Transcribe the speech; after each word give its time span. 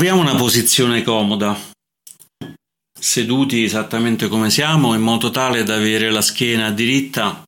Troviamo 0.00 0.22
una 0.22 0.34
posizione 0.34 1.02
comoda, 1.02 1.54
seduti 2.98 3.64
esattamente 3.64 4.28
come 4.28 4.48
siamo, 4.48 4.94
in 4.94 5.02
modo 5.02 5.30
tale 5.30 5.62
da 5.62 5.74
avere 5.74 6.10
la 6.10 6.22
schiena 6.22 6.70
diritta 6.70 7.42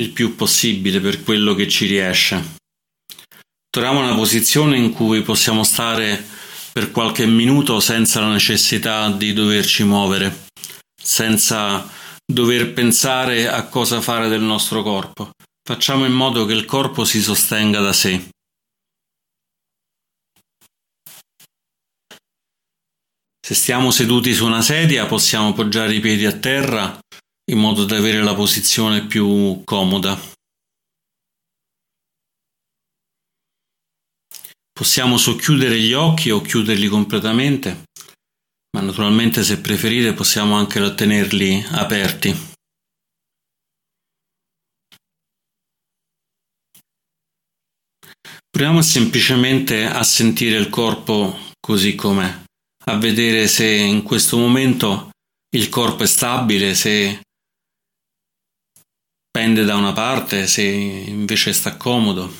il 0.00 0.10
più 0.10 0.34
possibile 0.34 0.98
per 0.98 1.22
quello 1.22 1.54
che 1.54 1.68
ci 1.68 1.86
riesce. 1.86 2.56
Troviamo 3.70 4.00
una 4.00 4.16
posizione 4.16 4.76
in 4.76 4.90
cui 4.92 5.22
possiamo 5.22 5.62
stare 5.62 6.26
per 6.72 6.90
qualche 6.90 7.26
minuto 7.26 7.78
senza 7.78 8.18
la 8.18 8.32
necessità 8.32 9.08
di 9.12 9.32
doverci 9.32 9.84
muovere, 9.84 10.46
senza 11.00 11.88
dover 12.26 12.72
pensare 12.72 13.48
a 13.48 13.68
cosa 13.68 14.00
fare 14.00 14.26
del 14.26 14.42
nostro 14.42 14.82
corpo. 14.82 15.30
Facciamo 15.62 16.06
in 16.06 16.12
modo 16.12 16.44
che 16.44 16.54
il 16.54 16.64
corpo 16.64 17.04
si 17.04 17.22
sostenga 17.22 17.78
da 17.78 17.92
sé. 17.92 18.30
Se 23.44 23.54
stiamo 23.54 23.90
seduti 23.90 24.32
su 24.34 24.46
una 24.46 24.62
sedia 24.62 25.06
possiamo 25.06 25.52
poggiare 25.52 25.94
i 25.94 26.00
piedi 26.00 26.26
a 26.26 26.38
terra 26.38 26.96
in 27.50 27.58
modo 27.58 27.84
da 27.84 27.96
avere 27.96 28.22
la 28.22 28.34
posizione 28.34 29.04
più 29.06 29.62
comoda. 29.64 30.16
Possiamo 34.72 35.18
socchiudere 35.18 35.78
gli 35.78 35.92
occhi 35.92 36.30
o 36.30 36.40
chiuderli 36.40 36.86
completamente, 36.86 37.82
ma 38.76 38.80
naturalmente 38.80 39.42
se 39.42 39.60
preferite 39.60 40.14
possiamo 40.14 40.54
anche 40.54 40.94
tenerli 40.94 41.64
aperti. 41.72 42.50
Proviamo 48.48 48.82
semplicemente 48.82 49.84
a 49.84 50.02
sentire 50.04 50.58
il 50.58 50.68
corpo 50.68 51.50
così 51.58 51.94
com'è, 51.94 52.41
a 52.84 52.96
vedere 52.96 53.46
se 53.46 53.66
in 53.66 54.02
questo 54.02 54.36
momento 54.36 55.10
il 55.54 55.68
corpo 55.68 56.02
è 56.02 56.06
stabile, 56.06 56.74
se 56.74 57.20
pende 59.30 59.64
da 59.64 59.76
una 59.76 59.92
parte, 59.92 60.46
se 60.46 60.62
invece 60.62 61.52
sta 61.52 61.76
comodo. 61.76 62.32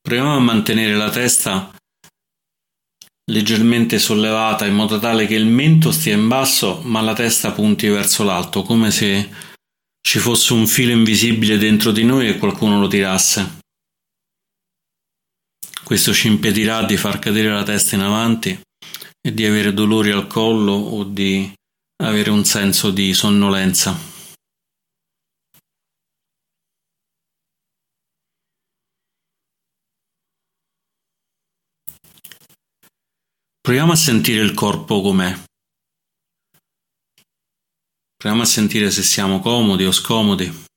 Proviamo 0.00 0.34
a 0.34 0.40
mantenere 0.40 0.94
la 0.94 1.10
testa 1.10 1.72
leggermente 3.30 3.98
sollevata 3.98 4.66
in 4.66 4.74
modo 4.74 4.98
tale 4.98 5.26
che 5.26 5.34
il 5.34 5.46
mento 5.46 5.92
stia 5.92 6.14
in 6.14 6.26
basso 6.26 6.80
ma 6.82 7.00
la 7.00 7.14
testa 7.14 7.52
punti 7.52 7.86
verso 7.88 8.24
l'alto, 8.24 8.62
come 8.62 8.90
se 8.90 9.30
ci 10.00 10.18
fosse 10.18 10.52
un 10.52 10.66
filo 10.66 10.90
invisibile 10.90 11.56
dentro 11.56 11.92
di 11.92 12.04
noi 12.04 12.28
e 12.28 12.38
qualcuno 12.38 12.80
lo 12.80 12.88
tirasse. 12.88 13.60
Questo 15.92 16.14
ci 16.14 16.28
impedirà 16.28 16.86
di 16.86 16.96
far 16.96 17.18
cadere 17.18 17.50
la 17.50 17.64
testa 17.64 17.96
in 17.96 18.00
avanti 18.00 18.58
e 19.20 19.34
di 19.34 19.44
avere 19.44 19.74
dolori 19.74 20.10
al 20.10 20.26
collo 20.26 20.72
o 20.72 21.04
di 21.04 21.52
avere 22.02 22.30
un 22.30 22.46
senso 22.46 22.90
di 22.90 23.12
sonnolenza. 23.12 23.94
Proviamo 33.60 33.92
a 33.92 33.96
sentire 33.96 34.42
il 34.42 34.54
corpo 34.54 35.02
com'è. 35.02 35.38
Proviamo 38.16 38.44
a 38.44 38.46
sentire 38.46 38.90
se 38.90 39.02
siamo 39.02 39.40
comodi 39.40 39.84
o 39.84 39.92
scomodi. 39.92 40.70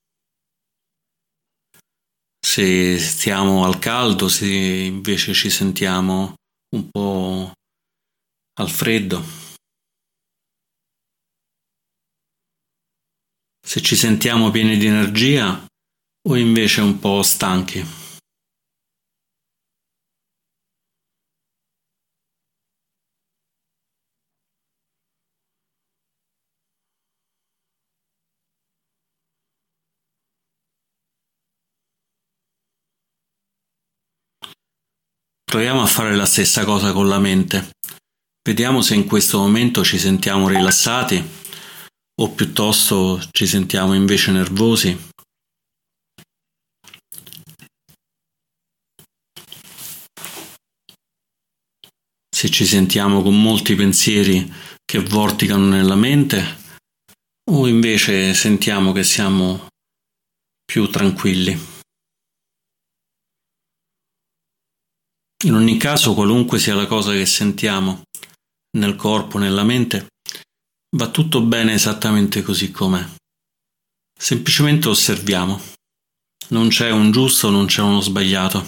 Se 2.56 2.98
stiamo 3.00 3.66
al 3.66 3.80
caldo, 3.80 4.30
se 4.30 4.48
invece 4.48 5.34
ci 5.34 5.50
sentiamo 5.50 6.36
un 6.74 6.90
po' 6.90 7.52
al 8.54 8.70
freddo. 8.70 9.22
Se 13.62 13.82
ci 13.82 13.98
sentiamo 13.98 14.52
pieni 14.52 14.78
di 14.78 14.86
energia 14.86 15.66
o 16.30 16.36
invece 16.38 16.80
un 16.80 16.98
po' 16.98 17.22
stanchi. 17.24 18.05
Proviamo 35.56 35.84
a 35.84 35.86
fare 35.86 36.18
la 36.18 36.26
stessa 36.26 36.66
cosa 36.66 36.92
con 36.92 37.08
la 37.08 37.18
mente. 37.18 37.70
Vediamo 38.44 38.82
se 38.82 38.94
in 38.94 39.06
questo 39.06 39.38
momento 39.38 39.86
ci 39.86 39.98
sentiamo 39.98 40.50
rilassati 40.50 41.26
o 42.22 42.30
piuttosto 42.32 43.26
ci 43.32 43.48
sentiamo 43.48 43.94
invece 43.94 44.32
nervosi. 44.32 45.00
Se 52.36 52.50
ci 52.50 52.66
sentiamo 52.66 53.22
con 53.22 53.42
molti 53.42 53.76
pensieri 53.76 54.54
che 54.84 55.00
vorticano 55.00 55.68
nella 55.68 55.96
mente 55.96 56.58
o 57.50 57.66
invece 57.66 58.34
sentiamo 58.34 58.92
che 58.92 59.06
siamo 59.06 59.68
più 60.66 60.90
tranquilli. 60.90 61.75
In 65.46 65.54
ogni 65.54 65.78
caso, 65.78 66.16
qualunque 66.16 66.58
sia 66.58 66.74
la 66.74 66.88
cosa 66.88 67.12
che 67.12 67.28
sentiamo, 67.28 68.02
nel 68.80 68.96
corpo, 68.96 69.38
nella 69.38 69.64
mente, 69.64 70.08
va 70.98 71.12
tutto 71.12 71.44
bene 71.44 71.74
esattamente 71.74 72.42
così 72.42 72.72
com'è. 72.72 73.08
Semplicemente 74.18 74.90
osserviamo. 74.90 75.62
Non 76.50 76.70
c'è 76.70 76.90
un 76.90 77.12
giusto, 77.12 77.52
non 77.52 77.68
c'è 77.68 77.84
uno 77.84 78.02
sbagliato. 78.02 78.66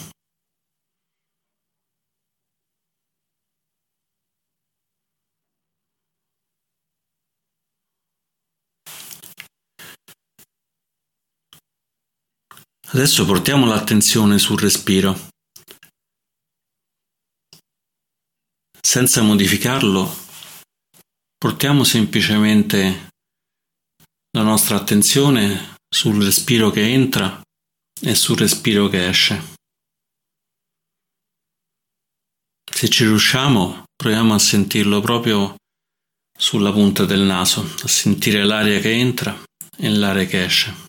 Adesso 12.90 13.26
portiamo 13.26 13.66
l'attenzione 13.66 14.38
sul 14.38 14.60
respiro. 14.60 15.36
Senza 18.98 19.22
modificarlo, 19.22 20.12
portiamo 21.38 21.84
semplicemente 21.84 23.10
la 24.32 24.42
nostra 24.42 24.76
attenzione 24.76 25.76
sul 25.88 26.24
respiro 26.24 26.72
che 26.72 26.82
entra 26.82 27.40
e 28.02 28.16
sul 28.16 28.40
respiro 28.40 28.88
che 28.88 29.08
esce. 29.08 29.54
Se 32.74 32.90
ci 32.90 33.04
riusciamo, 33.04 33.84
proviamo 33.96 34.34
a 34.34 34.40
sentirlo 34.40 35.00
proprio 35.00 35.58
sulla 36.36 36.72
punta 36.72 37.06
del 37.06 37.22
naso, 37.22 37.62
a 37.84 37.88
sentire 37.88 38.44
l'aria 38.46 38.80
che 38.80 38.94
entra 38.94 39.40
e 39.78 39.90
l'aria 39.90 40.26
che 40.26 40.44
esce. 40.44 40.87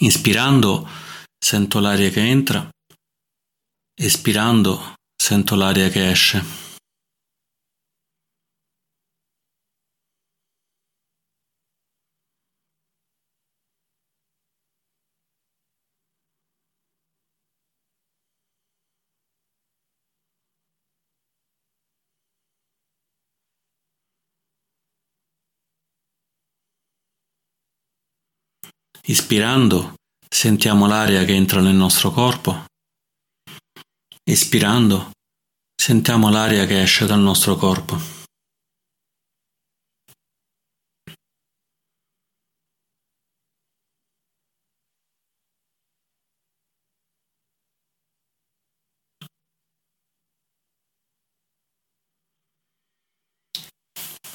Inspirando 0.00 0.86
sento 1.38 1.78
l'aria 1.80 2.10
che 2.10 2.20
entra, 2.20 2.68
espirando 3.98 4.94
sento 5.16 5.54
l'aria 5.54 5.88
che 5.88 6.10
esce. 6.10 6.65
Ispirando, 29.08 29.94
sentiamo 30.28 30.88
l'aria 30.88 31.24
che 31.24 31.32
entra 31.32 31.60
nel 31.60 31.76
nostro 31.76 32.10
corpo. 32.10 32.64
Espirando 34.24 35.12
sentiamo 35.80 36.28
l'aria 36.28 36.66
che 36.66 36.82
esce 36.82 37.06
dal 37.06 37.20
nostro 37.20 37.54
corpo. 37.54 37.96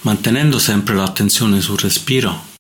Mantenendo 0.03 0.57
sempre 0.59 0.95
l'attenzione 0.95 1.59
sul 1.59 1.77
respiro, 1.77 2.50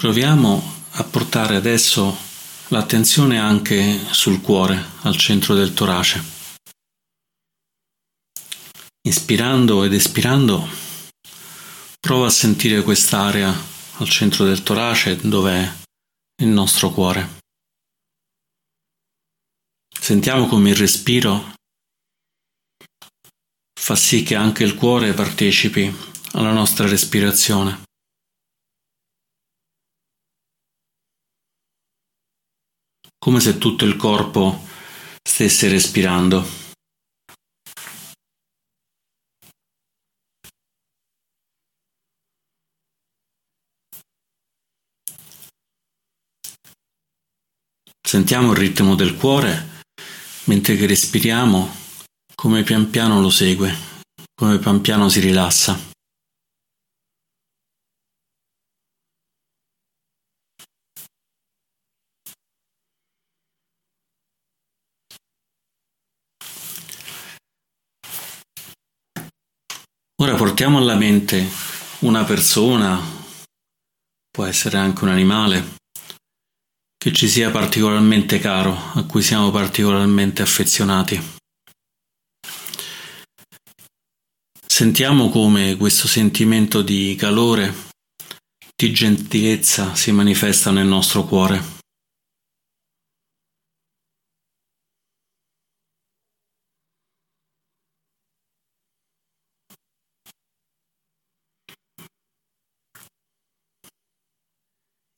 proviamo 0.00 0.62
a 0.92 1.02
portare 1.02 1.56
adesso 1.56 2.16
l'attenzione 2.68 3.36
anche 3.36 3.98
sul 4.12 4.40
cuore, 4.40 4.80
al 5.02 5.16
centro 5.16 5.56
del 5.56 5.74
torace. 5.74 6.22
Inspirando 9.08 9.82
ed 9.82 9.92
espirando, 9.92 10.68
prova 11.98 12.26
a 12.26 12.30
sentire 12.30 12.82
quest'area 12.82 13.52
al 13.96 14.08
centro 14.08 14.44
del 14.44 14.62
torace 14.62 15.16
dove 15.16 15.52
è 15.52 16.42
il 16.44 16.48
nostro 16.48 16.90
cuore. 16.90 17.40
Sentiamo 20.00 20.46
come 20.46 20.70
il 20.70 20.76
respiro 20.76 21.54
fa 23.80 23.96
sì 23.96 24.22
che 24.22 24.36
anche 24.36 24.62
il 24.62 24.76
cuore 24.76 25.12
partecipi 25.12 25.92
alla 26.34 26.52
nostra 26.52 26.86
respirazione. 26.86 27.86
Come 33.18 33.40
se 33.40 33.58
tutto 33.58 33.84
il 33.84 33.96
corpo 33.96 34.64
stesse 35.22 35.68
respirando. 35.68 36.66
Sentiamo 48.00 48.52
il 48.52 48.58
ritmo 48.58 48.94
del 48.94 49.16
cuore 49.16 49.82
mentre 50.44 50.76
che 50.76 50.86
respiriamo 50.86 51.70
come 52.34 52.62
pian 52.62 52.88
piano 52.88 53.20
lo 53.20 53.28
segue, 53.28 53.74
come 54.34 54.58
pian 54.58 54.80
piano 54.80 55.08
si 55.10 55.20
rilassa. 55.20 55.78
Ora 70.20 70.34
portiamo 70.58 70.82
alla 70.82 70.96
mente 70.96 71.48
una 72.00 72.24
persona, 72.24 73.00
può 74.28 74.44
essere 74.44 74.76
anche 74.76 75.04
un 75.04 75.10
animale, 75.10 75.76
che 76.96 77.12
ci 77.12 77.28
sia 77.28 77.52
particolarmente 77.52 78.40
caro, 78.40 78.76
a 78.94 79.04
cui 79.04 79.22
siamo 79.22 79.52
particolarmente 79.52 80.42
affezionati. 80.42 81.22
Sentiamo 84.66 85.30
come 85.30 85.76
questo 85.76 86.08
sentimento 86.08 86.82
di 86.82 87.14
calore, 87.16 87.72
di 88.74 88.92
gentilezza 88.92 89.94
si 89.94 90.10
manifesta 90.10 90.72
nel 90.72 90.88
nostro 90.88 91.22
cuore. 91.22 91.77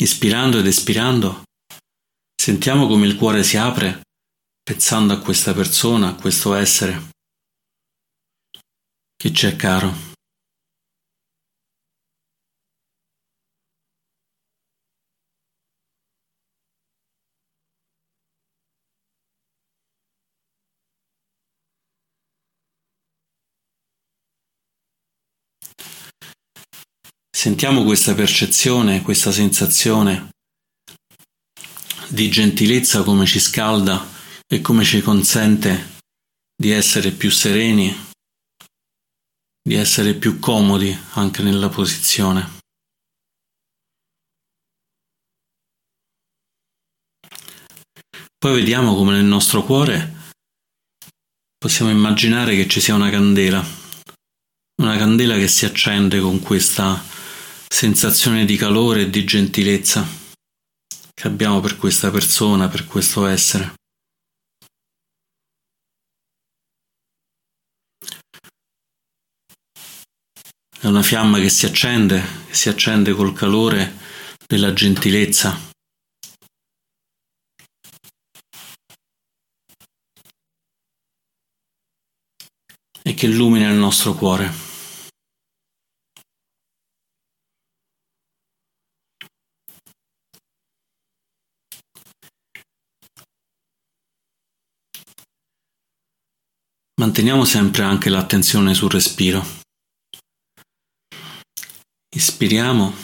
Ispirando 0.00 0.58
ed 0.58 0.66
espirando, 0.66 1.42
sentiamo 2.34 2.86
come 2.86 3.06
il 3.06 3.16
cuore 3.16 3.44
si 3.44 3.58
apre 3.58 4.00
pensando 4.62 5.12
a 5.12 5.18
questa 5.18 5.52
persona, 5.52 6.08
a 6.08 6.14
questo 6.14 6.54
essere 6.54 7.10
che 9.14 9.30
c'è 9.30 9.56
caro. 9.56 10.09
Sentiamo 27.50 27.82
questa 27.82 28.14
percezione, 28.14 29.02
questa 29.02 29.32
sensazione 29.32 30.28
di 32.06 32.30
gentilezza 32.30 33.02
come 33.02 33.26
ci 33.26 33.40
scalda 33.40 34.06
e 34.46 34.60
come 34.60 34.84
ci 34.84 35.02
consente 35.02 35.98
di 36.54 36.70
essere 36.70 37.10
più 37.10 37.28
sereni 37.28 37.92
di 39.68 39.74
essere 39.74 40.14
più 40.14 40.38
comodi 40.38 40.96
anche 41.14 41.42
nella 41.42 41.68
posizione. 41.68 42.58
Poi 48.38 48.54
vediamo 48.54 48.94
come 48.94 49.14
nel 49.14 49.24
nostro 49.24 49.64
cuore 49.64 50.30
possiamo 51.58 51.90
immaginare 51.90 52.54
che 52.54 52.68
ci 52.68 52.80
sia 52.80 52.94
una 52.94 53.10
candela, 53.10 53.60
una 54.80 54.96
candela 54.96 55.34
che 55.34 55.48
si 55.48 55.64
accende 55.64 56.20
con 56.20 56.38
questa 56.38 57.18
sensazione 57.72 58.44
di 58.44 58.56
calore 58.56 59.02
e 59.02 59.10
di 59.10 59.24
gentilezza 59.24 60.04
che 61.14 61.28
abbiamo 61.28 61.60
per 61.60 61.76
questa 61.76 62.10
persona, 62.10 62.68
per 62.68 62.84
questo 62.84 63.26
essere. 63.26 63.74
È 70.80 70.86
una 70.86 71.02
fiamma 71.02 71.38
che 71.38 71.48
si 71.48 71.66
accende, 71.66 72.22
che 72.46 72.54
si 72.54 72.68
accende 72.68 73.12
col 73.12 73.34
calore 73.34 73.96
della 74.46 74.72
gentilezza. 74.72 75.68
E 83.02 83.14
che 83.14 83.26
illumina 83.26 83.68
il 83.68 83.76
nostro 83.76 84.14
cuore. 84.14 84.69
Manteniamo 97.10 97.44
sempre 97.44 97.82
anche 97.82 98.08
l'attenzione 98.08 98.72
sul 98.72 98.88
respiro. 98.88 99.44
Ispiriamo 102.14 102.94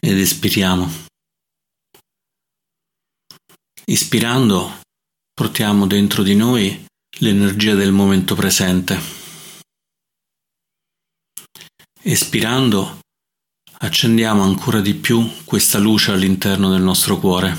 ed 0.00 0.18
espiriamo. 0.18 0.90
Ispirando 3.84 4.80
portiamo 5.32 5.86
dentro 5.86 6.24
di 6.24 6.34
noi 6.34 6.84
l'energia 7.20 7.76
del 7.76 7.92
momento 7.92 8.34
presente. 8.34 8.98
Espirando 12.02 12.98
accendiamo 13.78 14.42
ancora 14.42 14.80
di 14.80 14.94
più 14.94 15.44
questa 15.44 15.78
luce 15.78 16.10
all'interno 16.10 16.68
del 16.68 16.82
nostro 16.82 17.16
cuore. 17.20 17.56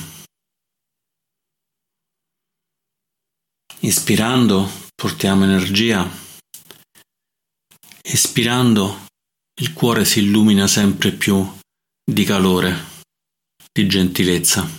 Ispirando 3.79 4.80
portiamo 5.01 5.45
energia. 5.45 6.07
Espirando 8.03 9.07
il 9.59 9.73
cuore 9.73 10.05
si 10.05 10.19
illumina 10.19 10.67
sempre 10.67 11.11
più 11.11 11.43
di 12.03 12.23
calore, 12.23 12.71
di 13.73 13.87
gentilezza. 13.87 14.69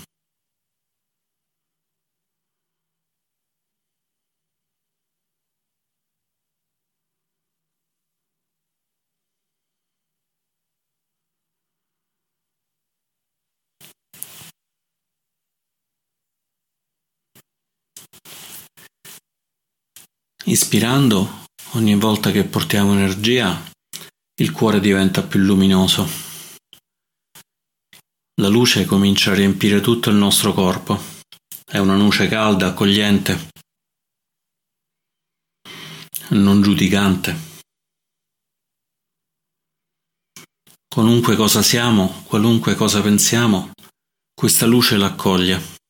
Ispirando, 20.53 21.47
ogni 21.77 21.95
volta 21.95 22.31
che 22.31 22.45
portiamo 22.45 22.93
energia, 22.93 23.71
il 24.39 24.53
cuore 24.53 24.81
diventa 24.81 25.23
più 25.23 25.41
luminoso. 25.41 26.07
La 28.39 28.49
luce 28.49 28.85
comincia 28.85 29.31
a 29.31 29.35
riempire 29.35 29.81
tutto 29.81 30.11
il 30.11 30.17
nostro 30.17 30.53
corpo. 30.53 31.01
È 31.65 31.79
una 31.79 31.97
luce 31.97 32.29
calda, 32.29 32.67
accogliente, 32.67 33.49
non 36.33 36.61
giudicante. 36.61 37.35
Qualunque 40.87 41.35
cosa 41.35 41.63
siamo, 41.63 42.25
qualunque 42.27 42.75
cosa 42.75 43.01
pensiamo, 43.01 43.71
questa 44.35 44.67
luce 44.67 44.99
l'accoglie. 44.99 45.81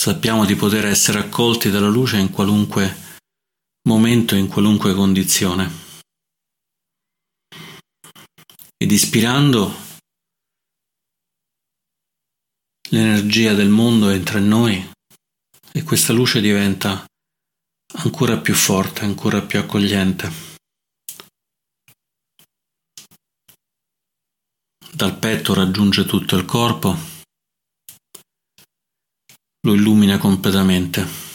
Sappiamo 0.00 0.46
di 0.46 0.54
poter 0.54 0.86
essere 0.86 1.18
accolti 1.18 1.68
dalla 1.68 1.90
luce 1.90 2.16
in 2.16 2.30
qualunque 2.30 3.18
momento 3.86 4.34
in 4.34 4.48
qualunque 4.48 4.94
condizione. 4.94 5.70
Ed 8.78 8.90
ispirando 8.90 9.74
l'energia 12.88 13.52
del 13.52 13.68
mondo 13.68 14.08
entra 14.08 14.38
in 14.38 14.48
noi 14.48 14.90
e 15.70 15.82
questa 15.82 16.14
luce 16.14 16.40
diventa 16.40 17.04
ancora 17.98 18.38
più 18.38 18.54
forte, 18.54 19.04
ancora 19.04 19.42
più 19.42 19.58
accogliente. 19.58 20.32
Dal 24.94 25.18
petto 25.18 25.52
raggiunge 25.52 26.06
tutto 26.06 26.36
il 26.36 26.46
corpo, 26.46 27.19
lo 29.62 29.74
illumina 29.74 30.18
completamente. 30.18 31.28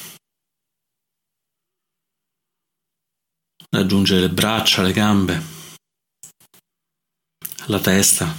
Raggiunge 3.70 4.20
le 4.20 4.30
braccia, 4.30 4.82
le 4.82 4.94
gambe, 4.94 5.44
la 7.68 7.80
testa. 7.80 8.34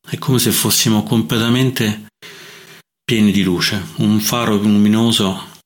È 0.00 0.16
come 0.18 0.38
se 0.38 0.52
fossimo 0.52 1.02
completamente 1.02 2.06
pieni 3.04 3.32
di 3.32 3.42
luce, 3.42 3.82
un 3.96 4.20
faro 4.20 4.56
luminoso 4.56 5.56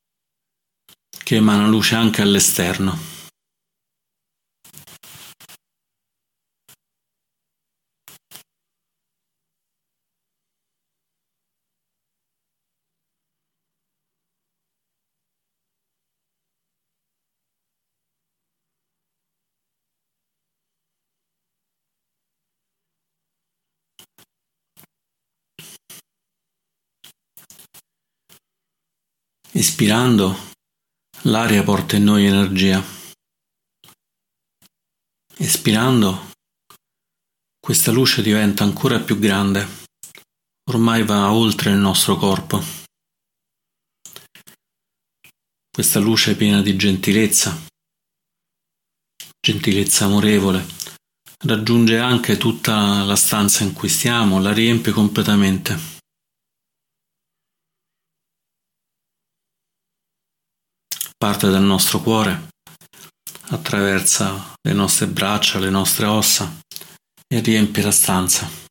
che 1.23 1.37
emana 1.37 1.69
luce 1.69 1.95
anche 1.95 2.23
all'esterno. 2.23 3.12
Ispirando, 29.55 30.35
l'aria 31.25 31.63
porta 31.63 31.97
in 31.97 32.05
noi 32.05 32.25
energia. 32.25 32.83
Espirando, 35.37 36.31
questa 37.61 37.91
luce 37.91 38.23
diventa 38.23 38.65
ancora 38.65 38.99
più 39.01 39.19
grande, 39.19 39.87
ormai 40.71 41.05
va 41.05 41.31
oltre 41.31 41.71
il 41.71 41.77
nostro 41.77 42.17
corpo. 42.17 42.65
Questa 45.71 45.99
luce 45.99 46.35
piena 46.35 46.63
di 46.63 46.75
gentilezza, 46.75 47.55
gentilezza 49.39 50.07
amorevole, 50.07 50.67
raggiunge 51.45 51.99
anche 51.99 52.39
tutta 52.39 53.05
la 53.05 53.17
stanza 53.17 53.65
in 53.65 53.75
cui 53.75 53.91
stiamo, 53.91 54.41
la 54.41 54.55
riempie 54.55 54.93
completamente. 54.93 55.92
Parte 61.23 61.51
dal 61.51 61.63
nostro 61.63 62.01
cuore, 62.01 62.49
attraversa 63.51 64.57
le 64.61 64.73
nostre 64.73 65.07
braccia, 65.07 65.61
le 65.61 65.71
nostre 65.71 66.07
ossa 66.07 66.53
e 67.33 67.39
riempie 67.39 67.81
la 67.85 67.93
stanza. 67.93 68.62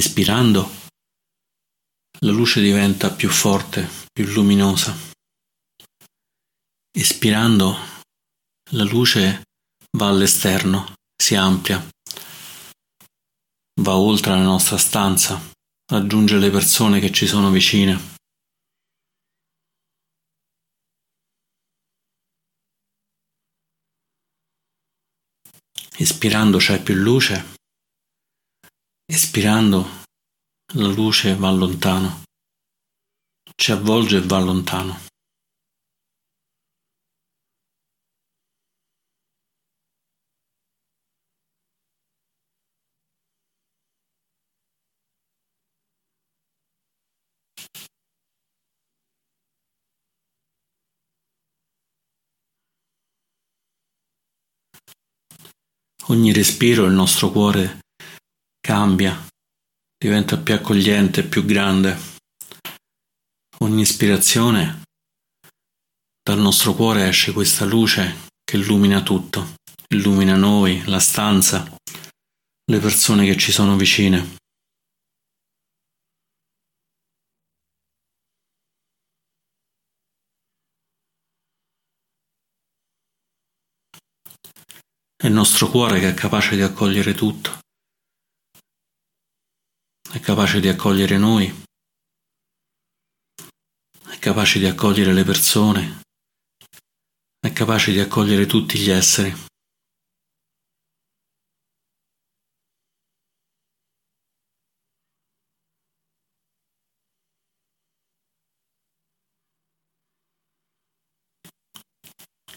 Inspirando, 0.00 0.66
la 2.20 2.30
luce 2.30 2.62
diventa 2.62 3.12
più 3.12 3.28
forte, 3.28 3.86
più 4.10 4.24
luminosa. 4.32 4.96
Espirando, 6.90 7.76
la 8.70 8.84
luce 8.84 9.42
va 9.98 10.08
all'esterno, 10.08 10.94
si 11.14 11.34
amplia, 11.34 11.86
va 13.82 13.96
oltre 13.98 14.30
la 14.30 14.42
nostra 14.42 14.78
stanza, 14.78 15.38
raggiunge 15.92 16.38
le 16.38 16.50
persone 16.50 16.98
che 16.98 17.12
ci 17.12 17.26
sono 17.26 17.50
vicine. 17.50 18.16
Espirando 25.98 26.56
c'è 26.56 26.82
più 26.82 26.94
luce 26.94 27.58
Espirando, 29.12 30.04
la 30.74 30.86
luce 30.86 31.34
va 31.34 31.50
lontano, 31.50 32.22
ci 33.56 33.72
avvolge 33.72 34.18
e 34.18 34.20
va 34.20 34.38
lontano. 34.38 35.00
Ogni 56.06 56.32
respiro 56.32 56.84
il 56.84 56.92
nostro 56.92 57.32
cuore 57.32 57.89
cambia, 58.70 59.26
diventa 59.98 60.38
più 60.38 60.54
accogliente, 60.54 61.24
più 61.24 61.44
grande. 61.44 61.98
Ogni 63.64 63.80
ispirazione, 63.80 64.82
dal 66.22 66.38
nostro 66.38 66.74
cuore 66.74 67.08
esce 67.08 67.32
questa 67.32 67.64
luce 67.64 68.28
che 68.44 68.58
illumina 68.58 69.02
tutto, 69.02 69.54
illumina 69.88 70.36
noi, 70.36 70.84
la 70.84 71.00
stanza, 71.00 71.68
le 72.64 72.78
persone 72.78 73.24
che 73.24 73.36
ci 73.36 73.50
sono 73.50 73.74
vicine. 73.74 74.36
È 85.16 85.26
il 85.26 85.32
nostro 85.32 85.68
cuore 85.68 85.98
che 85.98 86.10
è 86.10 86.14
capace 86.14 86.54
di 86.54 86.62
accogliere 86.62 87.14
tutto 87.14 87.59
è 90.20 90.22
capace 90.22 90.60
di 90.60 90.68
accogliere 90.68 91.16
noi, 91.16 91.50
è 94.10 94.18
capace 94.18 94.58
di 94.58 94.66
accogliere 94.66 95.14
le 95.14 95.24
persone, 95.24 96.02
è 97.40 97.50
capace 97.54 97.90
di 97.90 98.00
accogliere 98.00 98.44
tutti 98.44 98.78
gli 98.78 98.90
esseri. 98.90 99.34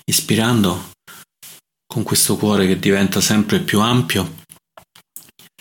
Ispirando 0.03 0.91
con 1.87 2.03
questo 2.03 2.35
cuore 2.35 2.67
che 2.67 2.77
diventa 2.77 3.21
sempre 3.21 3.61
più 3.61 3.79
ampio, 3.79 4.41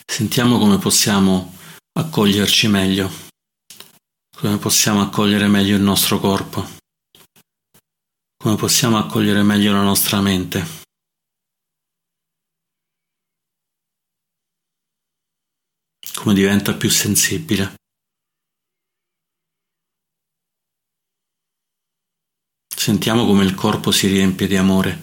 sentiamo 0.05 0.59
come 0.59 0.79
possiamo 0.79 1.61
accoglierci 1.93 2.69
meglio, 2.69 3.11
come 4.37 4.59
possiamo 4.59 5.01
accogliere 5.01 5.49
meglio 5.49 5.77
il 5.77 5.83
nostro 5.83 6.19
corpo, 6.19 6.67
come 8.37 8.57
possiamo 8.57 8.99
accogliere 8.99 9.43
meglio 9.43 9.73
la 9.73 9.83
nostra 9.83 10.21
mente. 10.21 10.81
come 16.23 16.35
diventa 16.35 16.73
più 16.75 16.89
sensibile. 16.89 17.75
Sentiamo 22.69 23.27
come 23.27 23.43
il 23.45 23.57
corpo 23.57 23.91
si 23.91 24.07
riempie 24.07 24.47
di 24.47 24.57
amore, 24.57 25.03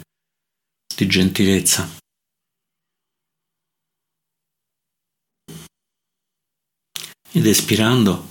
di 0.96 1.08
gentilezza. 1.08 1.99
Ed 7.32 7.46
espirando 7.46 8.30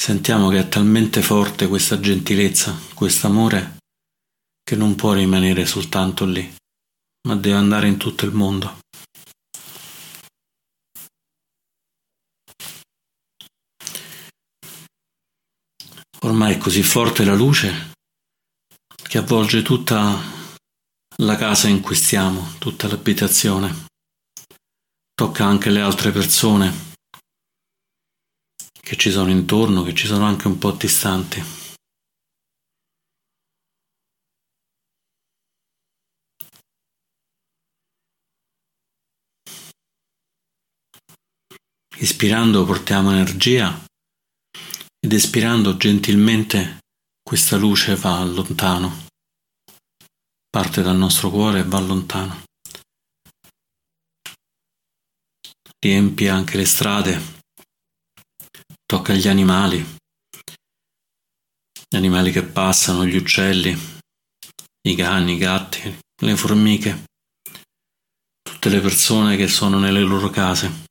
sentiamo 0.00 0.48
che 0.48 0.60
è 0.60 0.68
talmente 0.68 1.22
forte 1.22 1.66
questa 1.66 1.98
gentilezza, 1.98 2.72
questo 2.94 3.26
amore, 3.26 3.78
che 4.62 4.76
non 4.76 4.94
può 4.94 5.12
rimanere 5.12 5.66
soltanto 5.66 6.24
lì, 6.24 6.54
ma 7.26 7.34
deve 7.34 7.56
andare 7.56 7.88
in 7.88 7.96
tutto 7.96 8.24
il 8.24 8.32
mondo. 8.32 8.78
Ormai 16.20 16.54
è 16.54 16.58
così 16.58 16.84
forte 16.84 17.24
la 17.24 17.34
luce 17.34 17.90
che 19.02 19.18
avvolge 19.18 19.62
tutta 19.62 20.16
la 21.16 21.36
casa 21.36 21.66
in 21.66 21.80
cui 21.80 21.96
stiamo, 21.96 22.54
tutta 22.58 22.86
l'abitazione. 22.86 23.86
Tocca 25.12 25.44
anche 25.44 25.70
le 25.70 25.80
altre 25.80 26.12
persone 26.12 26.91
che 28.84 28.96
ci 28.96 29.10
sono 29.10 29.30
intorno, 29.30 29.84
che 29.84 29.94
ci 29.94 30.06
sono 30.06 30.24
anche 30.24 30.48
un 30.48 30.58
po' 30.58 30.72
distanti. 30.72 31.60
Ispirando 41.98 42.64
portiamo 42.64 43.12
energia 43.12 43.84
ed 44.98 45.12
espirando 45.12 45.76
gentilmente 45.76 46.80
questa 47.22 47.56
luce 47.56 47.94
va 47.94 48.24
lontano, 48.24 49.06
parte 50.50 50.82
dal 50.82 50.96
nostro 50.96 51.30
cuore 51.30 51.60
e 51.60 51.64
va 51.64 51.78
lontano. 51.78 52.42
Riempie 55.78 56.28
anche 56.28 56.56
le 56.56 56.64
strade, 56.64 57.41
tocca 58.92 59.14
gli 59.14 59.26
animali, 59.26 59.78
gli 61.88 61.96
animali 61.96 62.30
che 62.30 62.42
passano, 62.42 63.06
gli 63.06 63.16
uccelli, 63.16 63.74
i 64.86 64.94
cani, 64.94 65.32
i 65.32 65.38
gatti, 65.38 65.98
le 66.22 66.36
formiche, 66.36 67.04
tutte 68.42 68.68
le 68.68 68.80
persone 68.80 69.38
che 69.38 69.48
sono 69.48 69.78
nelle 69.78 70.02
loro 70.02 70.28
case. 70.28 70.84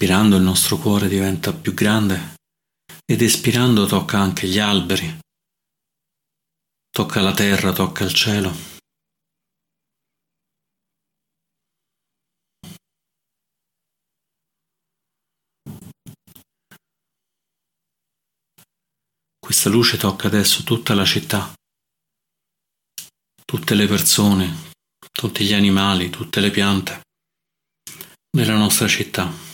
Ispirando 0.00 0.36
il 0.36 0.44
nostro 0.44 0.76
cuore 0.76 1.08
diventa 1.08 1.52
più 1.52 1.74
grande 1.74 2.36
ed 3.04 3.20
espirando 3.20 3.84
tocca 3.84 4.20
anche 4.20 4.46
gli 4.46 4.60
alberi, 4.60 5.18
tocca 6.88 7.20
la 7.20 7.34
terra, 7.34 7.72
tocca 7.72 8.04
il 8.04 8.14
cielo. 8.14 8.54
Questa 19.40 19.68
luce 19.68 19.96
tocca 19.96 20.28
adesso 20.28 20.62
tutta 20.62 20.94
la 20.94 21.04
città, 21.04 21.52
tutte 23.44 23.74
le 23.74 23.88
persone, 23.88 24.70
tutti 25.10 25.44
gli 25.44 25.54
animali, 25.54 26.08
tutte 26.08 26.38
le 26.38 26.52
piante 26.52 27.00
della 28.30 28.56
nostra 28.56 28.86
città. 28.86 29.47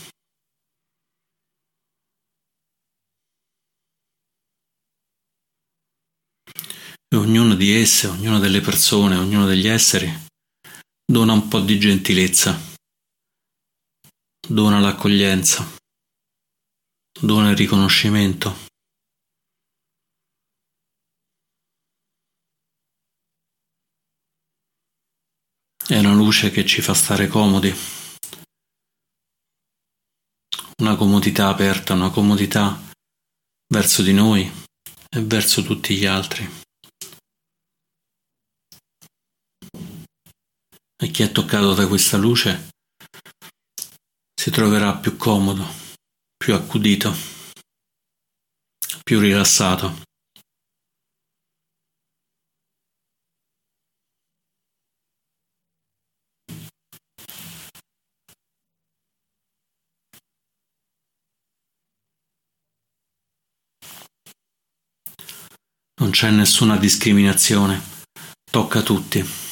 E 7.09 7.17
ognuno 7.17 7.55
di 7.55 7.73
esse, 7.73 8.07
ognuna 8.09 8.38
delle 8.38 8.61
persone, 8.61 9.17
ognuno 9.17 9.47
degli 9.47 9.69
esseri 9.69 10.12
dona 11.07 11.33
un 11.35 11.49
po' 11.49 11.61
di 11.61 11.79
gentilezza, 11.79 12.59
dona 14.49 14.81
l'accoglienza, 14.81 15.67
dona 17.21 17.51
il 17.51 17.57
riconoscimento. 17.57 18.73
È 25.87 25.99
una 25.99 26.14
luce 26.14 26.51
che 26.51 26.64
ci 26.64 26.81
fa 26.81 26.95
stare 26.95 27.29
comodi, 27.29 27.73
una 30.79 30.97
comodità 30.97 31.49
aperta, 31.49 31.93
una 31.93 32.11
comodità 32.11 32.81
verso 33.69 34.03
di 34.03 34.14
noi 34.14 34.51
e 35.11 35.21
verso 35.21 35.62
tutti 35.62 35.95
gli 35.95 36.07
altri. 36.07 36.63
E 41.05 41.11
chi 41.11 41.23
è 41.23 41.31
toccato 41.31 41.75
da 41.75 41.87
questa 41.87 42.17
luce 42.17 42.71
si 44.35 44.51
troverà 44.51 44.95
più 44.95 45.19
comodo, 45.19 45.67
più 46.35 46.55
accudito, 46.55 47.14
più 49.03 49.21
rilassato. 49.21 50.01
Non 65.97 66.11
c'è 66.11 66.31
nessuna 66.31 66.79
discriminazione, 66.79 67.83
tocca 68.51 68.79
a 68.79 68.83
tutti. 68.83 69.44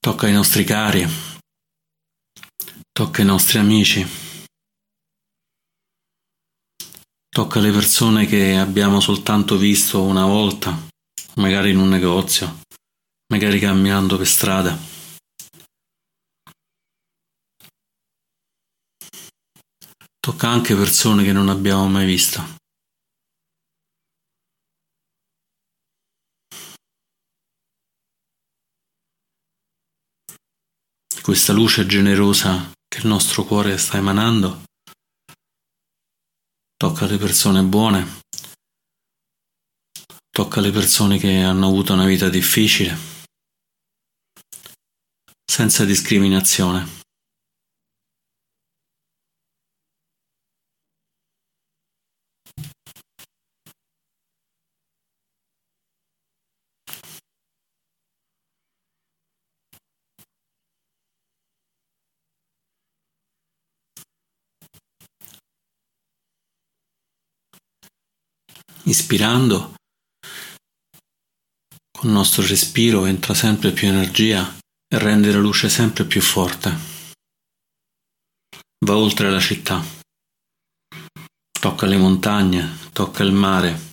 Tocca 0.00 0.26
ai 0.26 0.32
nostri 0.32 0.62
cari, 0.62 1.04
tocca 2.92 3.20
ai 3.20 3.26
nostri 3.26 3.58
amici, 3.58 4.06
tocca 7.28 7.58
alle 7.58 7.72
persone 7.72 8.24
che 8.26 8.56
abbiamo 8.56 9.00
soltanto 9.00 9.56
visto 9.58 10.02
una 10.02 10.24
volta, 10.24 10.88
magari 11.34 11.70
in 11.70 11.78
un 11.78 11.88
negozio, 11.88 12.60
magari 13.32 13.58
camminando 13.58 14.16
per 14.16 14.26
strada. 14.26 14.78
Tocca 20.20 20.48
anche 20.48 20.76
persone 20.76 21.24
che 21.24 21.32
non 21.32 21.48
abbiamo 21.48 21.88
mai 21.88 22.06
visto. 22.06 22.57
Questa 31.28 31.52
luce 31.52 31.84
generosa 31.84 32.72
che 32.88 33.00
il 33.00 33.06
nostro 33.06 33.44
cuore 33.44 33.76
sta 33.76 33.98
emanando. 33.98 34.62
Tocca 36.74 37.04
le 37.04 37.18
persone 37.18 37.62
buone, 37.64 38.20
tocca 40.30 40.62
le 40.62 40.70
persone 40.70 41.18
che 41.18 41.42
hanno 41.42 41.66
avuto 41.66 41.92
una 41.92 42.06
vita 42.06 42.30
difficile, 42.30 42.96
senza 45.44 45.84
discriminazione. 45.84 46.97
Ispirando, 68.88 69.74
col 71.90 72.10
nostro 72.10 72.46
respiro 72.46 73.04
entra 73.04 73.34
sempre 73.34 73.70
più 73.70 73.86
energia 73.86 74.48
e 74.50 74.98
rende 74.98 75.30
la 75.30 75.40
luce 75.40 75.68
sempre 75.68 76.06
più 76.06 76.22
forte. 76.22 76.74
Va 78.86 78.96
oltre 78.96 79.30
la 79.30 79.40
città, 79.40 79.84
tocca 81.60 81.84
le 81.84 81.98
montagne, 81.98 82.78
tocca 82.94 83.22
il 83.24 83.32
mare. 83.32 83.90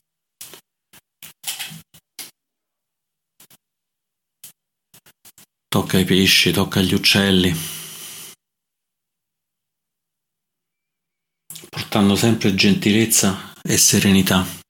Tocca 5.68 5.98
i 5.98 6.06
pesci, 6.06 6.54
tocca 6.54 6.80
gli 6.80 6.94
uccelli, 6.94 7.54
portando 11.70 12.16
sempre 12.16 12.56
gentilezza 12.56 13.52
e 13.62 13.76
serenità. 13.78 14.64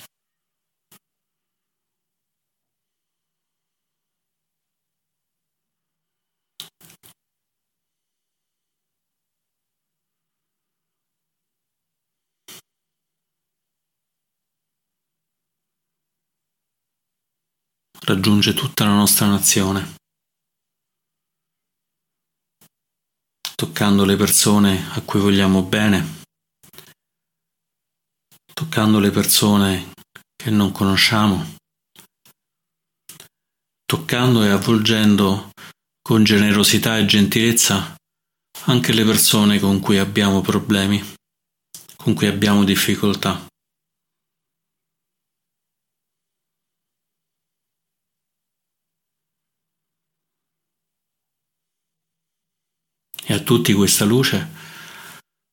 Raggiunge 18.25 18.55
tutta 18.55 18.85
la 18.85 18.95
nostra 18.95 19.27
nazione, 19.27 19.97
toccando 23.55 24.03
le 24.03 24.15
persone 24.15 24.83
a 24.93 25.01
cui 25.01 25.19
vogliamo 25.19 25.61
bene, 25.61 26.23
toccando 28.51 28.97
le 28.97 29.11
persone 29.11 29.91
che 30.35 30.49
non 30.49 30.71
conosciamo, 30.71 31.55
toccando 33.85 34.43
e 34.43 34.49
avvolgendo 34.49 35.51
con 36.01 36.23
generosità 36.23 36.97
e 36.97 37.05
gentilezza 37.05 37.95
anche 38.63 38.91
le 38.91 39.05
persone 39.05 39.59
con 39.59 39.79
cui 39.79 39.99
abbiamo 39.99 40.41
problemi, 40.41 40.99
con 41.95 42.15
cui 42.15 42.25
abbiamo 42.25 42.63
difficoltà. 42.63 43.45
Tutti 53.45 53.73
questa 53.73 54.05
luce 54.05 54.49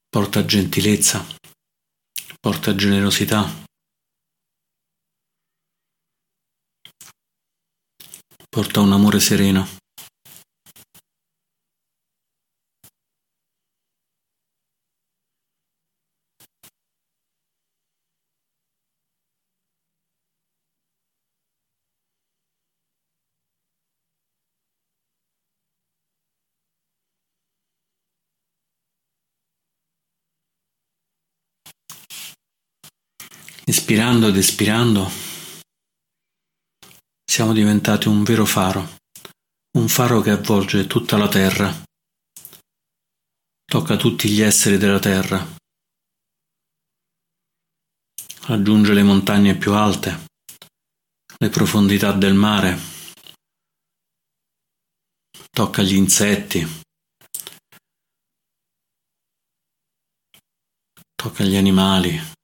porta 0.08 0.46
gentilezza, 0.46 1.22
porta 2.40 2.74
generosità, 2.74 3.46
porta 8.48 8.80
un 8.80 8.92
amore 8.92 9.20
sereno. 9.20 9.81
Ispirando 33.72 34.28
ed 34.28 34.36
espirando 34.36 35.10
siamo 37.24 37.54
diventati 37.54 38.06
un 38.06 38.22
vero 38.22 38.44
faro, 38.44 38.98
un 39.78 39.88
faro 39.88 40.20
che 40.20 40.28
avvolge 40.28 40.86
tutta 40.86 41.16
la 41.16 41.26
terra, 41.26 41.72
tocca 43.64 43.96
tutti 43.96 44.28
gli 44.28 44.42
esseri 44.42 44.76
della 44.76 44.98
terra, 44.98 45.56
raggiunge 48.42 48.92
le 48.92 49.02
montagne 49.02 49.56
più 49.56 49.72
alte, 49.72 50.26
le 51.38 51.48
profondità 51.48 52.12
del 52.12 52.34
mare, 52.34 52.78
tocca 55.50 55.80
gli 55.80 55.94
insetti, 55.94 56.62
tocca 61.14 61.42
gli 61.42 61.56
animali, 61.56 62.40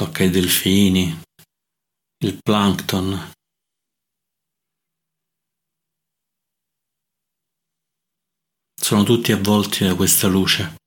tocca 0.00 0.24
i 0.24 0.30
delfini, 0.30 1.14
il 2.24 2.38
plankton. 2.42 3.32
Sono 8.80 9.02
tutti 9.02 9.32
avvolti 9.32 9.84
da 9.84 9.94
questa 9.94 10.26
luce. 10.26 10.79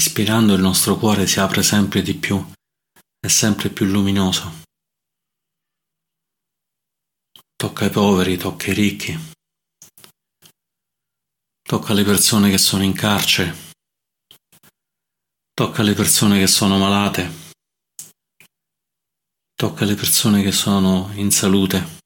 Ispirando 0.00 0.54
il 0.54 0.62
nostro 0.62 0.96
cuore 0.96 1.26
si 1.26 1.40
apre 1.40 1.62
sempre 1.62 2.00
di 2.00 2.14
più, 2.14 2.42
è 3.18 3.28
sempre 3.28 3.68
più 3.68 3.84
luminoso. 3.84 4.62
Tocca 7.54 7.84
ai 7.84 7.90
poveri, 7.90 8.38
tocca 8.38 8.68
ai 8.68 8.72
ricchi, 8.72 9.14
tocca 11.60 11.92
alle 11.92 12.04
persone 12.04 12.48
che 12.48 12.56
sono 12.56 12.82
in 12.82 12.94
carcere, 12.94 13.54
tocca 15.52 15.82
alle 15.82 15.92
persone 15.92 16.38
che 16.38 16.46
sono 16.46 16.78
malate, 16.78 17.52
tocca 19.52 19.84
alle 19.84 19.96
persone 19.96 20.42
che 20.42 20.52
sono 20.52 21.10
in 21.16 21.30
salute. 21.30 21.98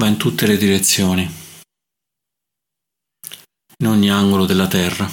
Va 0.00 0.06
in 0.06 0.16
tutte 0.16 0.46
le 0.46 0.56
direzioni 0.56 1.41
in 3.82 3.88
ogni 3.88 4.10
angolo 4.10 4.46
della 4.46 4.68
terra. 4.68 5.10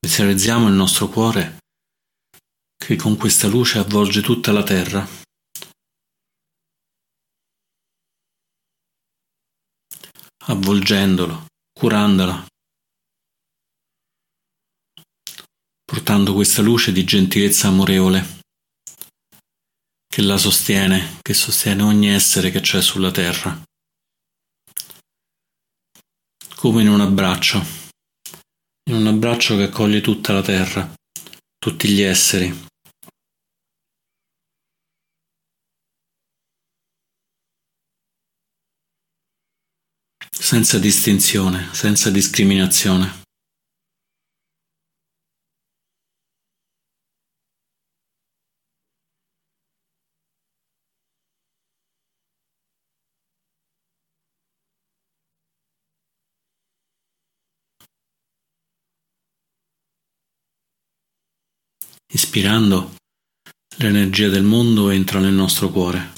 Visualizziamo 0.00 0.66
il 0.66 0.74
nostro 0.74 1.06
cuore 1.06 1.58
che 2.76 2.96
con 2.96 3.16
questa 3.16 3.46
luce 3.46 3.78
avvolge 3.78 4.20
tutta 4.20 4.50
la 4.50 4.64
terra. 4.64 5.18
avvolgendolo, 10.42 11.46
curandola, 11.72 12.49
portando 16.10 16.34
questa 16.34 16.60
luce 16.60 16.90
di 16.90 17.04
gentilezza 17.04 17.68
amorevole 17.68 18.40
che 20.08 20.22
la 20.22 20.36
sostiene, 20.36 21.18
che 21.22 21.34
sostiene 21.34 21.84
ogni 21.84 22.08
essere 22.08 22.50
che 22.50 22.58
c'è 22.58 22.82
sulla 22.82 23.12
terra, 23.12 23.62
come 26.56 26.82
in 26.82 26.88
un 26.88 27.00
abbraccio, 27.00 27.64
in 28.88 28.96
un 28.96 29.06
abbraccio 29.06 29.54
che 29.54 29.62
accoglie 29.64 30.00
tutta 30.00 30.32
la 30.32 30.42
terra, 30.42 30.92
tutti 31.56 31.88
gli 31.88 32.00
esseri. 32.00 32.68
senza 40.28 40.80
distinzione, 40.80 41.68
senza 41.72 42.10
discriminazione. 42.10 43.19
Ispirando, 62.30 62.94
l'energia 63.78 64.28
del 64.28 64.44
mondo 64.44 64.90
entra 64.90 65.18
nel 65.18 65.32
nostro 65.32 65.68
cuore. 65.68 66.12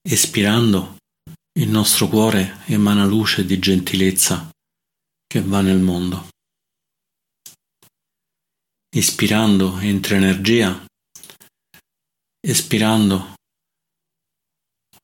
Espirando, 0.00 0.96
il 1.58 1.68
nostro 1.68 2.08
cuore 2.08 2.62
emana 2.64 3.04
luce 3.04 3.44
di 3.44 3.58
gentilezza 3.58 4.50
che 5.26 5.42
va 5.42 5.60
nel 5.60 5.80
mondo. 5.80 6.30
Ispirando 8.96 9.78
entra 9.80 10.16
energia, 10.16 10.86
espirando 12.40 13.34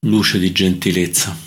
luce 0.06 0.38
di 0.38 0.50
gentilezza. 0.50 1.45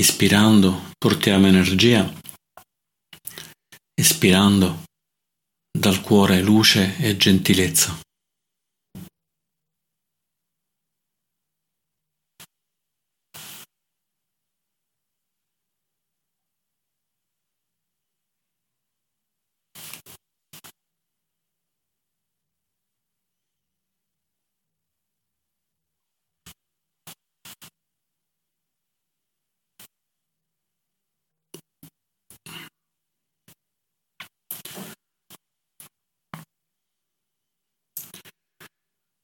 Ispirando 0.00 0.92
portiamo 0.96 1.46
energia, 1.46 2.10
espirando 3.94 4.84
dal 5.78 6.00
cuore 6.00 6.40
luce 6.40 6.96
e 6.96 7.18
gentilezza. 7.18 8.00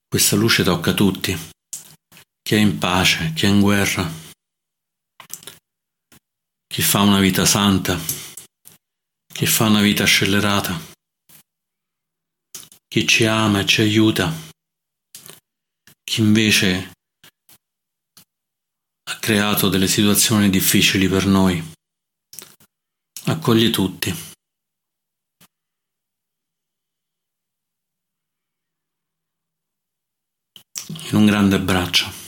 Questa 0.08 0.36
luce 0.36 0.62
tocca 0.62 0.94
tutti, 0.94 1.36
chi 2.40 2.54
è 2.54 2.58
in 2.58 2.78
pace, 2.78 3.32
chi 3.34 3.46
è 3.46 3.48
in 3.48 3.60
guerra, 3.60 4.08
chi 6.64 6.80
fa 6.80 7.00
una 7.00 7.18
vita 7.18 7.44
santa, 7.44 7.98
chi 9.26 9.46
fa 9.46 9.66
una 9.66 9.80
vita 9.80 10.04
scellerata, 10.04 10.80
chi 12.86 13.06
ci 13.06 13.26
ama 13.26 13.60
e 13.60 13.66
ci 13.66 13.80
aiuta, 13.80 14.32
chi 16.04 16.20
invece 16.20 16.92
ha 19.10 19.18
creato 19.18 19.68
delle 19.68 19.88
situazioni 19.88 20.48
difficili 20.50 21.08
per 21.08 21.26
noi. 21.26 21.74
Accoglie 23.24 23.70
tutti. 23.70 24.34
in 30.88 31.05
un 31.16 31.26
grande 31.26 31.56
abbraccio. 31.56 32.24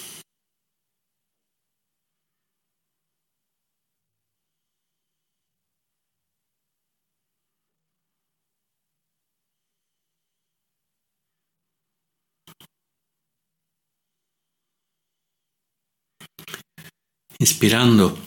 Ispirando 17.41 18.27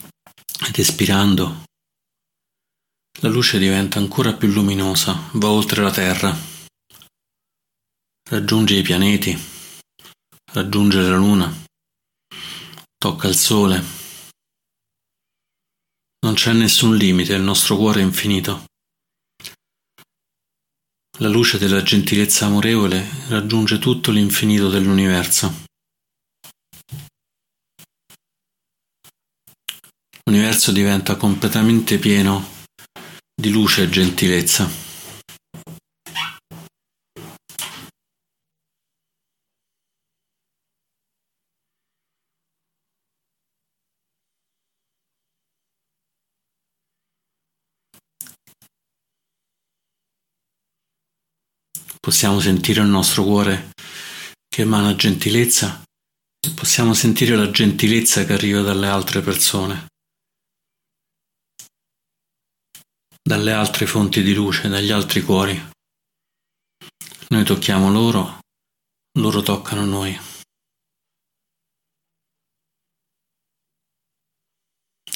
ed 0.68 0.80
espirando, 0.80 1.66
la 3.20 3.30
luce 3.30 3.60
diventa 3.60 4.00
ancora 4.00 4.34
più 4.34 4.48
luminosa, 4.48 5.30
va 5.34 5.50
oltre 5.50 5.82
la 5.82 5.92
Terra, 5.92 6.34
raggiunge 8.30 8.76
i 8.76 8.82
pianeti 8.82 9.51
raggiungere 10.54 11.08
la 11.08 11.16
luna, 11.16 11.54
tocca 12.98 13.28
il 13.28 13.36
sole. 13.36 13.84
Non 16.24 16.34
c'è 16.36 16.54
nessun 16.54 16.96
limite, 16.96 17.34
il 17.34 17.42
nostro 17.42 17.78
cuore 17.78 18.02
è 18.02 18.04
infinito. 18.04 18.66
La 21.20 21.30
luce 21.30 21.58
della 21.58 21.84
gentilezza 21.84 22.48
amorevole 22.48 23.08
raggiunge 23.28 23.80
tutto 23.80 24.12
l'infinito 24.12 24.70
dell'universo. 24.70 25.64
L'universo 30.26 30.72
diventa 30.72 31.16
completamente 31.16 31.98
pieno 31.98 32.66
di 33.34 33.50
luce 33.50 33.84
e 33.84 33.90
gentilezza. 33.90 34.91
Possiamo 52.22 52.40
sentire 52.40 52.82
il 52.82 52.88
nostro 52.88 53.24
cuore 53.24 53.72
che 54.48 54.62
emana 54.62 54.96
gentilezza 54.96 55.84
possiamo 56.54 56.94
sentire 56.94 57.36
la 57.36 57.50
gentilezza 57.50 58.26
che 58.26 58.34
arriva 58.34 58.62
dalle 58.62 58.86
altre 58.86 59.22
persone, 59.22 59.88
dalle 63.24 63.54
altre 63.54 63.88
fonti 63.88 64.22
di 64.22 64.36
luce, 64.36 64.68
dagli 64.68 64.92
altri 64.92 65.24
cuori. 65.24 65.60
Noi 67.30 67.44
tocchiamo 67.44 67.90
loro, 67.90 68.42
loro 69.18 69.42
toccano 69.42 69.84
noi. 69.86 70.16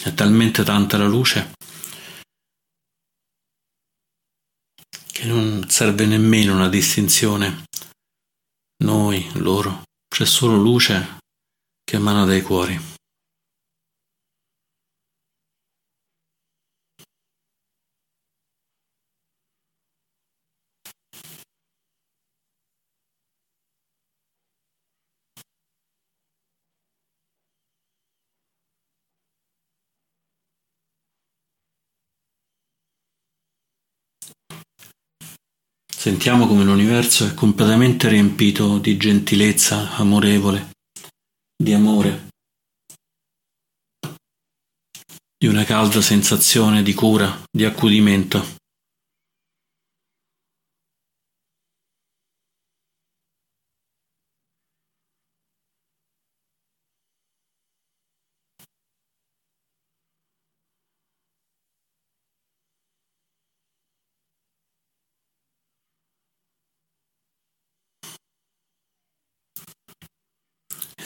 È 0.04 0.12
talmente 0.16 0.64
tanta 0.64 0.98
la 0.98 1.06
luce 1.06 1.54
che 5.26 5.32
non 5.32 5.66
serve 5.68 6.06
nemmeno 6.06 6.54
una 6.54 6.70
distinzione. 6.70 7.64
Noi, 8.84 9.28
loro, 9.36 9.82
c'è 10.08 10.24
solo 10.24 10.56
luce 10.56 11.18
che 11.84 11.96
emana 11.96 12.26
dai 12.26 12.44
cuori. 12.44 12.95
Sentiamo 36.06 36.46
come 36.46 36.64
l'universo 36.64 37.26
è 37.26 37.34
completamente 37.34 38.08
riempito 38.08 38.78
di 38.78 38.96
gentilezza 38.96 39.96
amorevole, 39.96 40.70
di 41.58 41.74
amore, 41.74 42.28
di 45.36 45.48
una 45.48 45.64
calda 45.64 46.02
sensazione 46.02 46.84
di 46.84 46.94
cura, 46.94 47.42
di 47.52 47.66
accudimento. 47.66 48.46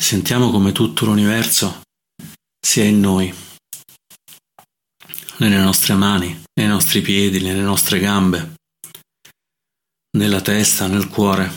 Sentiamo 0.10 0.50
come 0.50 0.72
tutto 0.72 1.06
l'universo 1.06 1.84
sia 2.60 2.84
in 2.84 3.00
noi, 3.00 3.32
nelle 5.38 5.60
nostre 5.60 5.94
mani, 5.94 6.46
nei 6.56 6.68
nostri 6.68 7.02
piedi, 7.02 7.40
nelle 7.44 7.62
nostre 7.62 8.00
gambe, 8.00 8.56
nella 10.18 10.42
testa, 10.42 10.88
nel 10.88 11.08
cuore. 11.10 11.52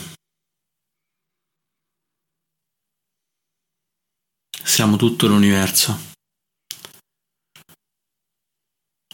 Siamo 4.63 4.97
tutto 4.97 5.25
l'universo. 5.25 6.13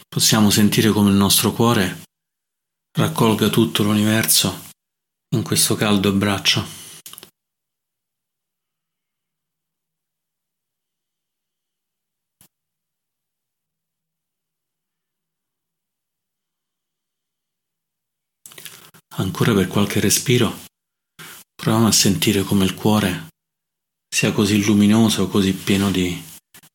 Possiamo 0.05 0.49
sentire 0.49 0.91
come 0.91 1.11
il 1.11 1.15
nostro 1.15 1.53
cuore 1.53 2.01
raccolga 2.91 3.47
tutto 3.47 3.83
l'universo 3.83 4.67
in 5.33 5.43
questo 5.43 5.75
caldo 5.75 6.09
abbraccio. 6.09 6.78
Ancora 19.39 19.57
per 19.57 19.71
qualche 19.71 20.01
respiro, 20.01 20.53
proviamo 21.55 21.87
a 21.87 21.93
sentire 21.93 22.43
come 22.43 22.65
il 22.65 22.73
cuore 22.73 23.29
sia 24.13 24.33
così 24.33 24.61
luminoso, 24.65 25.29
così 25.29 25.53
pieno 25.53 25.89
di 25.91 26.21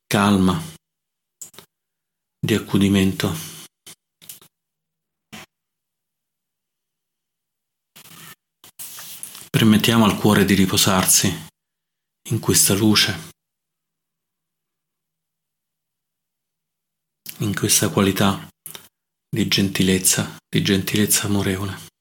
calma, 0.06 0.58
di 2.40 2.54
accudimento. 2.54 3.30
Permettiamo 9.50 10.06
al 10.06 10.16
cuore 10.16 10.46
di 10.46 10.54
riposarsi 10.54 11.30
in 12.30 12.38
questa 12.40 12.72
luce, 12.72 13.30
in 17.40 17.54
questa 17.54 17.90
qualità 17.90 18.48
di 19.28 19.46
gentilezza, 19.48 20.38
di 20.48 20.62
gentilezza 20.62 21.26
amorevole. 21.26 21.92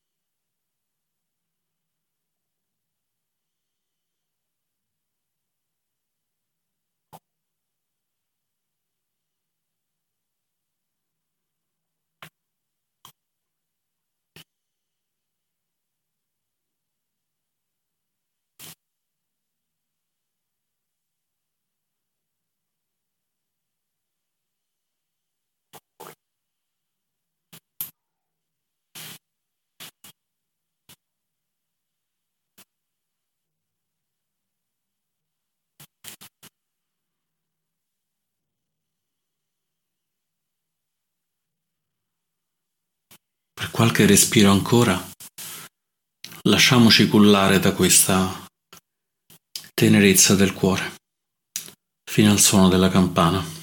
Per 43.54 43.70
qualche 43.72 44.06
respiro 44.06 44.52
ancora, 44.52 45.02
lasciamoci 46.44 47.08
cullare 47.08 47.60
da 47.60 47.74
questa 47.74 48.46
tenerezza 49.74 50.36
del 50.36 50.54
cuore 50.54 50.96
fino 52.10 52.32
al 52.32 52.40
suono 52.40 52.70
della 52.70 52.90
campana. 52.90 53.63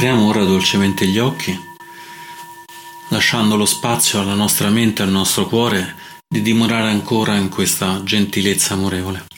Apriamo 0.00 0.28
ora 0.28 0.44
dolcemente 0.44 1.06
gli 1.06 1.18
occhi, 1.18 1.54
lasciando 3.08 3.54
lo 3.54 3.66
spazio 3.66 4.18
alla 4.18 4.32
nostra 4.32 4.70
mente 4.70 5.02
e 5.02 5.04
al 5.04 5.10
nostro 5.10 5.44
cuore 5.44 5.94
di 6.26 6.40
dimorare 6.40 6.88
ancora 6.88 7.36
in 7.36 7.50
questa 7.50 8.02
gentilezza 8.02 8.72
amorevole. 8.72 9.29